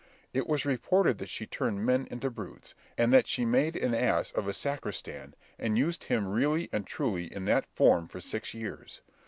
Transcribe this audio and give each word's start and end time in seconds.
It 0.33 0.47
was 0.47 0.65
reported 0.65 1.19
that 1.19 1.29
she 1.29 1.45
turned 1.45 1.85
men 1.85 2.07
into 2.09 2.31
brutes, 2.31 2.73
and 2.97 3.13
that 3.13 3.27
she 3.27 3.45
made 3.45 3.75
an 3.75 3.93
ass 3.93 4.31
of 4.31 4.47
a 4.47 4.51
sacristan, 4.51 5.35
and 5.59 5.77
used 5.77 6.05
him 6.05 6.27
really 6.27 6.69
and 6.73 6.87
truly 6.87 7.31
in 7.31 7.45
that 7.45 7.67
form 7.67 8.07
for 8.07 8.19
six 8.19 8.55
years. 8.55 9.01